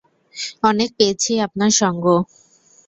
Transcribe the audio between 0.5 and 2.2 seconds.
অনেক পেয়েছি আপনার সঙ্গ!